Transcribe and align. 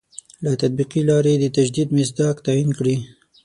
له 0.43 0.51
تطبیقي 0.61 1.01
لاري 1.09 1.33
د 1.39 1.45
تجدید 1.57 1.89
مصداق 1.97 2.35
تعین 2.45 2.69
کړي. 2.77 2.95